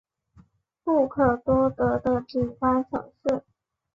[0.83, 3.45] 不可多得的景观城市